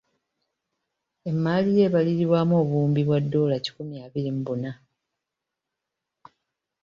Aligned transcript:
Emmaali 1.29 1.69
ye 1.77 1.83
ebalirirwamu 1.87 2.53
obuwumbi 2.63 3.01
bwa 3.07 3.19
ddoola 3.23 3.55
kikumi 3.63 3.95
abiri 4.05 4.29
mu 4.35 4.41
buna. 4.47 4.71